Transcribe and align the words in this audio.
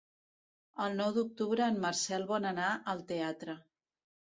El 0.85 0.95
nou 1.01 1.11
d'octubre 1.17 1.67
en 1.75 1.77
Marcel 1.85 2.27
vol 2.33 2.51
anar 2.55 2.73
al 2.97 3.07
teatre. 3.15 3.59